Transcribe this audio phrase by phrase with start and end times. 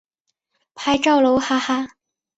[0.73, 1.87] 拍照喽哈哈